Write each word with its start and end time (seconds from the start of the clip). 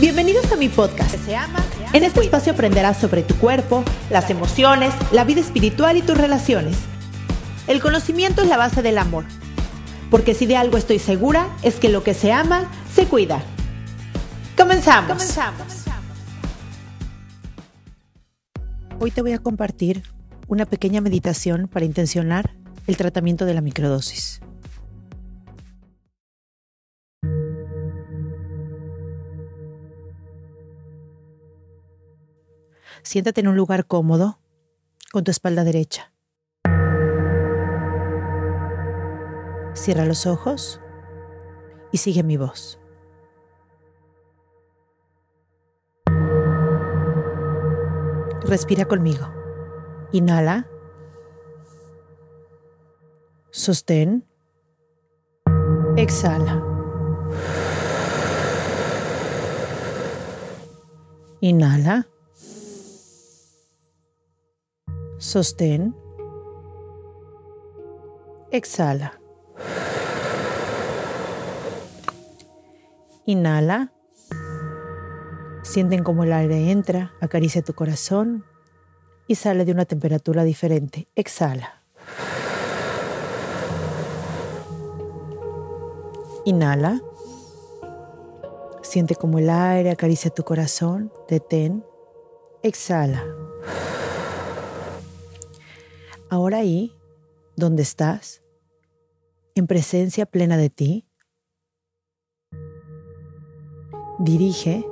Bienvenidos 0.00 0.52
a 0.52 0.56
mi 0.56 0.68
podcast. 0.68 1.12
Se 1.24 1.34
ama, 1.34 1.58
en 1.92 2.04
este 2.04 2.20
espacio 2.20 2.52
aprenderás 2.52 2.98
sobre 2.98 3.24
tu 3.24 3.34
cuerpo, 3.34 3.82
las 4.10 4.30
emociones, 4.30 4.94
la 5.10 5.24
vida 5.24 5.40
espiritual 5.40 5.96
y 5.96 6.02
tus 6.02 6.16
relaciones. 6.16 6.76
El 7.66 7.80
conocimiento 7.80 8.42
es 8.42 8.48
la 8.48 8.56
base 8.56 8.80
del 8.80 8.96
amor. 8.96 9.24
Porque 10.08 10.34
si 10.34 10.46
de 10.46 10.56
algo 10.56 10.78
estoy 10.78 11.00
segura 11.00 11.48
es 11.64 11.74
que 11.80 11.88
lo 11.88 12.04
que 12.04 12.14
se 12.14 12.30
ama, 12.30 12.70
se 12.94 13.06
cuida. 13.06 13.42
Comenzamos. 14.56 15.14
Comenzamos. 15.14 15.84
Hoy 19.00 19.10
te 19.10 19.20
voy 19.20 19.32
a 19.32 19.40
compartir 19.40 20.04
una 20.46 20.64
pequeña 20.64 21.00
meditación 21.00 21.66
para 21.66 21.84
intencionar 21.84 22.54
el 22.86 22.96
tratamiento 22.96 23.46
de 23.46 23.54
la 23.54 23.62
microdosis. 23.62 24.40
Siéntate 33.02 33.40
en 33.40 33.48
un 33.48 33.56
lugar 33.56 33.86
cómodo, 33.86 34.38
con 35.12 35.24
tu 35.24 35.30
espalda 35.30 35.64
derecha. 35.64 36.12
Cierra 39.74 40.04
los 40.04 40.26
ojos 40.26 40.80
y 41.92 41.98
sigue 41.98 42.22
mi 42.22 42.36
voz. 42.36 42.80
Respira 48.42 48.86
conmigo. 48.86 49.28
Inhala. 50.12 50.66
Sostén. 53.50 54.24
Exhala. 55.96 56.62
Inhala. 61.40 62.06
Sostén. 65.28 65.94
Exhala. 68.50 69.20
Inhala. 73.26 73.92
Sienten 75.62 76.02
cómo 76.02 76.24
el 76.24 76.32
aire 76.32 76.70
entra, 76.70 77.12
acaricia 77.20 77.60
tu 77.60 77.74
corazón 77.74 78.46
y 79.26 79.34
sale 79.34 79.66
de 79.66 79.72
una 79.72 79.84
temperatura 79.84 80.44
diferente. 80.44 81.08
Exhala. 81.14 81.82
Inhala. 86.46 87.02
Siente 88.80 89.14
cómo 89.14 89.38
el 89.40 89.50
aire 89.50 89.90
acaricia 89.90 90.30
tu 90.30 90.42
corazón. 90.42 91.12
Detén. 91.28 91.84
Exhala. 92.62 93.26
Ahora 96.30 96.58
ahí, 96.58 96.92
donde 97.56 97.82
estás, 97.82 98.42
en 99.54 99.66
presencia 99.66 100.26
plena 100.26 100.58
de 100.58 100.68
ti, 100.68 101.06
dirige 104.18 104.84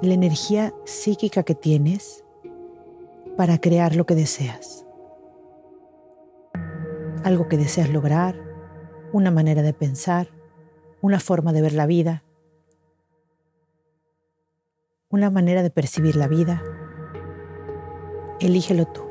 la 0.00 0.14
energía 0.14 0.72
psíquica 0.86 1.42
que 1.42 1.54
tienes 1.54 2.24
para 3.36 3.58
crear 3.58 3.96
lo 3.96 4.06
que 4.06 4.14
deseas. 4.14 4.86
Algo 7.22 7.48
que 7.48 7.58
deseas 7.58 7.90
lograr, 7.90 8.40
una 9.12 9.30
manera 9.30 9.60
de 9.60 9.74
pensar, 9.74 10.30
una 11.02 11.20
forma 11.20 11.52
de 11.52 11.60
ver 11.60 11.74
la 11.74 11.84
vida, 11.84 12.24
una 15.10 15.28
manera 15.28 15.62
de 15.62 15.70
percibir 15.70 16.16
la 16.16 16.28
vida. 16.28 16.62
Elígelo 18.40 18.86
tú 18.86 19.07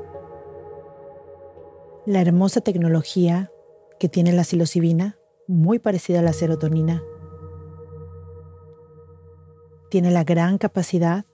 la 2.08 2.22
hermosa 2.22 2.62
tecnología 2.62 3.52
que 4.00 4.08
tiene 4.08 4.32
la 4.32 4.46
psilocibina, 4.46 5.18
muy 5.46 5.78
parecida 5.78 6.20
a 6.20 6.22
la 6.22 6.32
serotonina, 6.32 7.04
tiene 9.90 10.12
la 10.12 10.24
gran 10.24 10.58
capacidad 10.58 11.26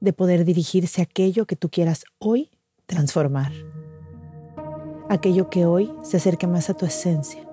de 0.00 0.12
poder 0.12 0.44
dirigirse 0.44 1.00
a 1.00 1.04
aquello 1.04 1.46
que 1.46 1.56
tú 1.56 1.70
quieras 1.70 2.04
hoy 2.18 2.50
transformar, 2.84 3.50
aquello 5.08 5.48
que 5.48 5.64
hoy 5.64 5.90
se 6.02 6.18
acerque 6.18 6.46
más 6.46 6.68
a 6.68 6.74
tu 6.74 6.84
esencia, 6.84 7.48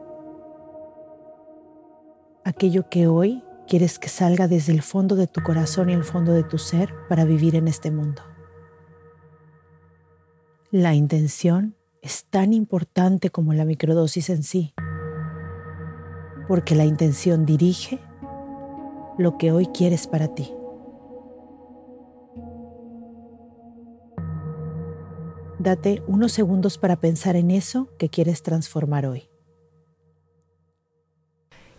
aquello 2.44 2.90
que 2.90 3.08
hoy 3.08 3.46
quieres 3.66 3.98
que 3.98 4.10
salga 4.10 4.50
desde 4.50 4.74
el 4.74 4.82
fondo 4.82 5.16
de 5.16 5.28
tu 5.28 5.42
corazón 5.42 5.90
y 5.90 5.94
el 5.94 6.04
fondo 6.04 6.34
de 6.34 6.44
tu 6.44 6.58
ser 6.58 6.94
para 7.08 7.24
vivir 7.24 7.56
en 7.56 7.70
este 7.70 7.92
mundo. 7.92 8.24
La 10.70 10.96
intención 10.96 11.78
es 12.06 12.26
tan 12.26 12.54
importante 12.54 13.32
como 13.32 13.54
la 13.54 13.66
microdosis 13.66 14.30
en 14.30 14.44
sí, 14.44 14.76
porque 16.48 16.76
la 16.76 16.86
intención 16.86 17.48
dirige 17.48 18.00
lo 19.18 19.40
que 19.40 19.52
hoy 19.52 19.66
quieres 19.66 20.06
para 20.06 20.28
ti. 20.28 20.54
Date 25.58 26.04
unos 26.06 26.32
segundos 26.32 26.78
para 26.78 27.00
pensar 27.00 27.36
en 27.36 27.50
eso 27.50 27.90
que 27.98 28.10
quieres 28.10 28.44
transformar 28.44 29.08
hoy. 29.08 29.28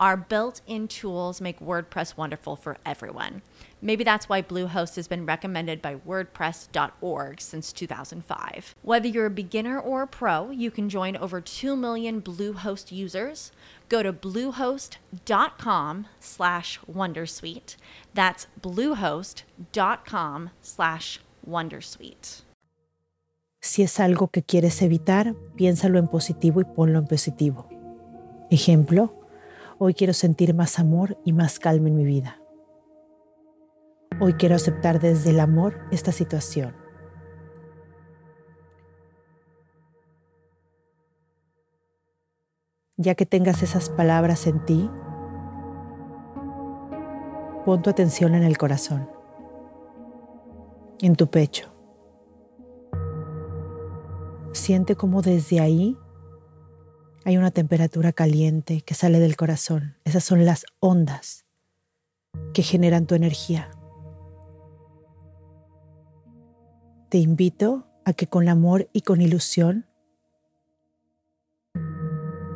Our 0.00 0.16
built 0.16 0.60
in 0.66 0.88
tools 0.88 1.40
make 1.40 1.60
WordPress 1.60 2.16
wonderful 2.16 2.56
for 2.56 2.76
everyone. 2.84 3.42
Maybe 3.80 4.04
that's 4.04 4.28
why 4.28 4.42
Bluehost 4.42 4.96
has 4.96 5.08
been 5.08 5.26
recommended 5.26 5.82
by 5.82 5.96
WordPress.org 5.96 7.40
since 7.40 7.72
2005. 7.72 8.74
Whether 8.82 9.08
you're 9.08 9.26
a 9.26 9.30
beginner 9.30 9.78
or 9.78 10.02
a 10.02 10.06
pro, 10.06 10.50
you 10.50 10.70
can 10.70 10.88
join 10.88 11.16
over 11.16 11.40
2 11.40 11.76
million 11.76 12.20
Bluehost 12.22 12.92
users. 12.92 13.52
Go 13.88 14.02
to 14.02 14.12
bluehost.com 14.12 16.06
slash 16.20 16.80
Wondersuite. 16.90 17.76
That's 18.14 18.46
bluehost.com 18.60 20.50
slash 20.62 21.20
Wondersuite. 21.48 22.42
Si 23.64 23.82
es 23.82 24.00
algo 24.00 24.26
que 24.26 24.42
quieres 24.42 24.82
evitar, 24.82 25.36
piénsalo 25.54 26.00
en 26.00 26.08
positivo 26.08 26.60
y 26.60 26.64
ponlo 26.64 26.98
en 26.98 27.06
positivo. 27.06 27.68
Ejemplo, 28.50 29.21
Hoy 29.84 29.94
quiero 29.94 30.12
sentir 30.12 30.54
más 30.54 30.78
amor 30.78 31.18
y 31.24 31.32
más 31.32 31.58
calma 31.58 31.88
en 31.88 31.96
mi 31.96 32.04
vida. 32.04 32.40
Hoy 34.20 34.34
quiero 34.34 34.54
aceptar 34.54 35.00
desde 35.00 35.30
el 35.30 35.40
amor 35.40 35.74
esta 35.90 36.12
situación. 36.12 36.76
Ya 42.96 43.16
que 43.16 43.26
tengas 43.26 43.64
esas 43.64 43.90
palabras 43.90 44.46
en 44.46 44.64
ti, 44.64 44.88
pon 47.64 47.82
tu 47.82 47.90
atención 47.90 48.36
en 48.36 48.44
el 48.44 48.56
corazón, 48.58 49.10
en 51.00 51.16
tu 51.16 51.26
pecho. 51.26 51.72
Siente 54.52 54.94
como 54.94 55.22
desde 55.22 55.58
ahí 55.58 55.98
hay 57.24 57.36
una 57.36 57.50
temperatura 57.50 58.12
caliente 58.12 58.82
que 58.82 58.94
sale 58.94 59.20
del 59.20 59.36
corazón. 59.36 59.96
Esas 60.04 60.24
son 60.24 60.44
las 60.44 60.64
ondas 60.80 61.44
que 62.52 62.62
generan 62.62 63.06
tu 63.06 63.14
energía. 63.14 63.70
Te 67.08 67.18
invito 67.18 67.86
a 68.04 68.12
que 68.12 68.26
con 68.26 68.48
amor 68.48 68.88
y 68.92 69.02
con 69.02 69.20
ilusión 69.20 69.86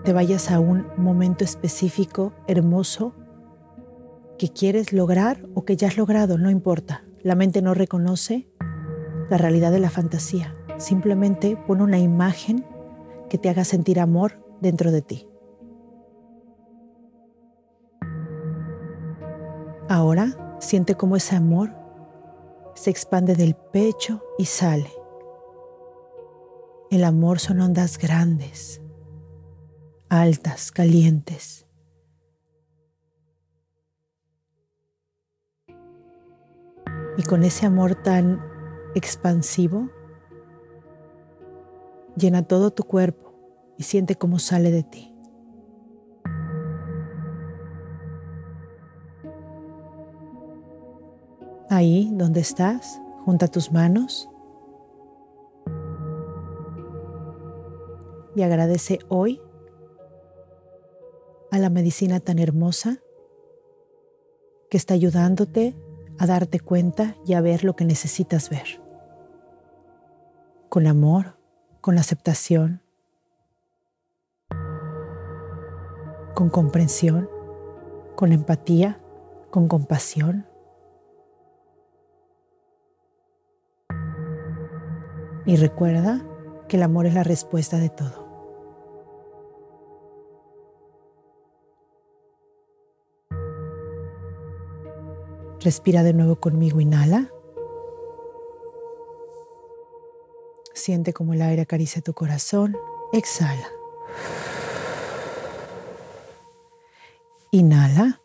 te 0.05 0.13
vayas 0.13 0.51
a 0.51 0.61
un 0.61 0.87
momento 0.97 1.45
específico, 1.45 2.33
hermoso, 2.47 3.13
que 4.39 4.49
quieres 4.49 4.93
lograr 4.93 5.45
o 5.55 5.65
que 5.65 5.77
ya 5.77 5.89
has 5.89 5.97
logrado, 5.97 6.39
no 6.39 6.51
importa. 6.51 7.03
La 7.23 7.35
mente 7.35 7.63
no 7.63 7.75
reconoce 7.75 8.49
la 9.31 9.39
realidad 9.39 9.73
de 9.73 9.81
la 9.81 9.91
fantasía. 9.91 10.55
Simplemente 10.79 11.57
pone 11.57 11.83
una 11.83 11.99
imagen 11.99 12.65
que 13.29 13.39
te 13.39 13.49
haga 13.49 13.65
sentir 13.65 13.99
amor 13.99 14.46
dentro 14.61 14.91
de 14.91 15.03
ti. 15.03 15.29
Ahora 19.89 20.57
siente 20.61 20.97
cómo 20.97 21.17
ese 21.17 21.37
amor 21.37 21.71
se 22.75 22.91
expande 22.91 23.35
del 23.35 23.55
pecho 23.55 24.23
y 24.39 24.47
sale. 24.47 24.91
El 26.91 27.05
amor 27.05 27.39
son 27.39 27.61
ondas 27.61 27.99
grandes, 27.99 28.81
altas, 30.09 30.71
calientes. 30.73 31.67
Y 37.19 37.23
con 37.23 37.45
ese 37.45 37.67
amor 37.67 37.95
tan 37.95 38.41
expansivo, 38.95 39.89
llena 42.17 42.43
todo 42.43 42.71
tu 42.71 42.85
cuerpo 42.85 43.26
y 43.79 43.83
siente 43.83 44.17
cómo 44.17 44.39
sale 44.39 44.71
de 44.71 44.83
ti. 44.83 45.13
Ahí 51.69 52.11
donde 52.13 52.41
estás, 52.41 53.01
junta 53.25 53.49
tus 53.49 53.73
manos 53.73 54.31
y 58.37 58.43
agradece 58.43 58.99
hoy 59.09 59.41
a 61.51 61.59
la 61.59 61.71
medicina 61.71 62.21
tan 62.21 62.39
hermosa 62.39 62.99
que 64.71 64.77
está 64.77 64.95
ayudándote 64.95 65.75
a 66.19 66.27
darte 66.27 66.61
cuenta 66.61 67.17
y 67.25 67.33
a 67.33 67.41
ver 67.41 67.65
lo 67.65 67.75
que 67.77 67.85
necesitas 67.85 68.51
ver. 68.51 68.83
Con 70.69 70.87
amor, 70.87 71.39
con 71.81 71.99
aceptación, 71.99 72.83
con 76.37 76.51
comprensión, 76.51 77.31
con 78.15 78.31
empatía, 78.31 79.01
con 79.51 79.69
compasión. 79.69 80.47
Y 85.47 85.57
recuerda 85.57 86.23
que 86.69 86.77
el 86.77 86.83
amor 86.83 87.07
es 87.07 87.15
la 87.15 87.25
respuesta 87.25 87.79
de 87.79 87.89
todo. 87.89 88.27
Respira 95.61 96.03
de 96.03 96.13
nuevo 96.13 96.37
conmigo, 96.37 96.83
inhala. 96.83 97.31
Siente 100.75 101.15
como 101.15 101.33
el 101.33 101.41
aire 101.41 101.63
acaricia 101.63 102.03
tu 102.03 102.13
corazón. 102.13 102.77
Exhala. 103.15 103.76
Inhala. 107.57 108.21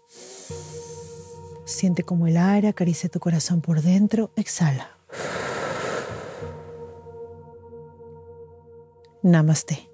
Siente 1.63 2.04
como 2.04 2.28
el 2.28 2.36
aire 2.36 2.68
acaricia 2.68 3.07
tu 3.07 3.22
corazón 3.22 3.62
por 3.62 3.81
dentro. 3.81 4.30
Exhala. 4.36 4.98
Namaste. 9.24 9.90